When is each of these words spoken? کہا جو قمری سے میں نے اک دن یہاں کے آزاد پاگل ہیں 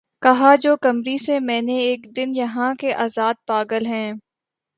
کہا 0.23 0.55
جو 0.55 0.75
قمری 0.81 1.17
سے 1.17 1.39
میں 1.39 1.61
نے 1.61 1.77
اک 1.91 2.05
دن 2.15 2.35
یہاں 2.35 2.73
کے 2.79 2.93
آزاد 2.95 3.33
پاگل 3.47 3.85
ہیں 3.85 4.11